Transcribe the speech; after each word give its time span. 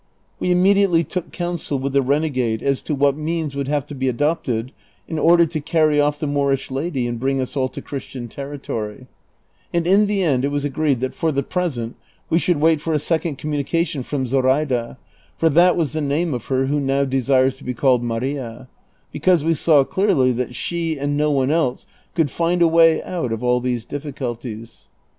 We 0.39 0.49
immediately 0.49 1.03
took 1.03 1.31
counsel 1.31 1.77
with 1.77 1.93
the 1.93 2.01
renegade 2.01 2.63
as 2.63 2.81
to 2.81 2.95
what 2.95 3.15
means 3.15 3.55
would 3.55 3.67
have 3.67 3.85
to 3.85 3.93
be 3.93 4.07
adopted 4.07 4.71
in 5.07 5.19
order 5.19 5.45
to 5.45 5.61
carry 5.61 6.01
off 6.01 6.19
the 6.19 6.25
Moorish 6.25 6.71
lady 6.71 7.05
and 7.05 7.19
bring 7.19 7.39
us 7.39 7.55
all 7.55 7.69
to 7.69 7.83
Christian 7.83 8.27
territory; 8.27 9.05
and 9.71 9.85
in 9.85 10.07
the 10.07 10.23
end 10.23 10.43
it 10.43 10.47
was 10.47 10.65
agreed 10.65 11.01
that 11.01 11.13
for 11.13 11.31
the 11.31 11.43
jjresent 11.43 11.93
we 12.31 12.39
should 12.39 12.57
wait 12.59 12.81
for 12.81 12.93
a 12.93 12.97
second 12.97 13.37
com 13.37 13.51
munication 13.51 14.03
from 14.03 14.25
Zoi 14.25 14.49
aida 14.63 14.97
(for 15.37 15.49
that 15.49 15.75
was 15.77 15.93
the 15.93 16.01
name 16.01 16.33
of 16.33 16.45
her 16.45 16.65
who 16.65 16.79
now 16.79 17.05
desires 17.05 17.55
to 17.57 17.63
be 17.63 17.75
called 17.75 18.01
Maria), 18.01 18.67
because 19.11 19.43
we 19.43 19.53
saw 19.53 19.83
clearly 19.83 20.31
that 20.31 20.55
she 20.55 20.97
and 20.97 21.15
no 21.15 21.29
one 21.29 21.51
else 21.51 21.85
could 22.15 22.31
find 22.31 22.63
a 22.63 22.67
way 22.67 23.03
out 23.03 23.31
of 23.31 23.43
all 23.43 23.59
these 23.61 23.85
difficulties. 23.85 24.87